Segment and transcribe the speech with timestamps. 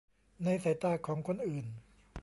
[0.43, 1.65] ในสายตาของคนอื่น